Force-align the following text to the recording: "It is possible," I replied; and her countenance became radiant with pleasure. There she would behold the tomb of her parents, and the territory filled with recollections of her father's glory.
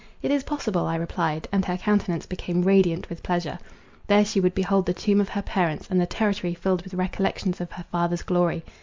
"It 0.23 0.31
is 0.31 0.41
possible," 0.41 0.87
I 0.87 0.95
replied; 0.95 1.47
and 1.51 1.63
her 1.65 1.77
countenance 1.77 2.25
became 2.25 2.63
radiant 2.63 3.07
with 3.07 3.21
pleasure. 3.21 3.59
There 4.07 4.25
she 4.25 4.39
would 4.39 4.55
behold 4.55 4.87
the 4.87 4.95
tomb 4.95 5.21
of 5.21 5.29
her 5.29 5.43
parents, 5.43 5.87
and 5.91 6.01
the 6.01 6.07
territory 6.07 6.55
filled 6.55 6.81
with 6.81 6.95
recollections 6.95 7.61
of 7.61 7.71
her 7.73 7.83
father's 7.91 8.23
glory. 8.23 8.63